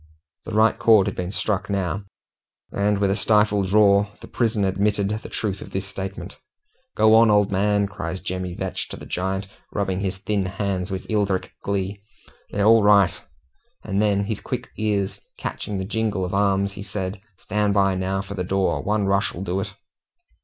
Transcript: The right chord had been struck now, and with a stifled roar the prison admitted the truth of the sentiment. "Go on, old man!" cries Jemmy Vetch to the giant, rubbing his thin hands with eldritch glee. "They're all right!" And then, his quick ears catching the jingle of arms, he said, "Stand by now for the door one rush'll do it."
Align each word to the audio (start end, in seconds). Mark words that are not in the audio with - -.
The 0.45 0.53
right 0.53 0.79
chord 0.79 1.05
had 1.05 1.15
been 1.15 1.31
struck 1.31 1.69
now, 1.69 2.05
and 2.71 2.97
with 2.97 3.11
a 3.11 3.15
stifled 3.15 3.71
roar 3.71 4.11
the 4.19 4.27
prison 4.27 4.65
admitted 4.65 5.09
the 5.09 5.29
truth 5.29 5.61
of 5.61 5.69
the 5.69 5.79
sentiment. 5.79 6.39
"Go 6.95 7.13
on, 7.13 7.29
old 7.29 7.51
man!" 7.51 7.85
cries 7.85 8.19
Jemmy 8.19 8.55
Vetch 8.55 8.87
to 8.89 8.97
the 8.97 9.05
giant, 9.05 9.47
rubbing 9.71 9.99
his 9.99 10.17
thin 10.17 10.47
hands 10.47 10.89
with 10.89 11.05
eldritch 11.07 11.51
glee. 11.63 12.01
"They're 12.49 12.65
all 12.65 12.81
right!" 12.81 13.21
And 13.83 14.01
then, 14.01 14.23
his 14.23 14.39
quick 14.41 14.69
ears 14.75 15.21
catching 15.37 15.77
the 15.77 15.85
jingle 15.85 16.25
of 16.25 16.33
arms, 16.33 16.71
he 16.71 16.81
said, 16.81 17.21
"Stand 17.37 17.75
by 17.75 17.93
now 17.93 18.23
for 18.23 18.33
the 18.33 18.43
door 18.43 18.81
one 18.81 19.05
rush'll 19.05 19.43
do 19.43 19.59
it." 19.59 19.71